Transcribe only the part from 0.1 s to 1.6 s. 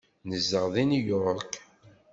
Nezdeɣ deg New York.